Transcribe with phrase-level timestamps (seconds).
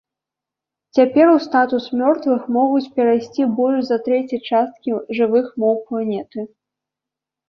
[0.99, 6.39] Цяпер у статус мёртвых могуць перайсці больш за трэцяй часткі жывых моў планеты.